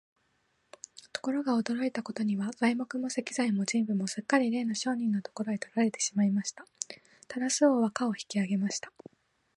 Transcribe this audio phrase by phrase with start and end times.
[1.13, 6.65] ところが、驚いたことには、材木も石材も人夫もすっかりれいの商人のところへ取られてしまいました。
[7.27, 8.91] タラス王は価を引き上げました。